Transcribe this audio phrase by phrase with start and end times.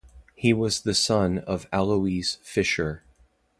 [0.33, 3.03] He was the son of Aloys Fischer.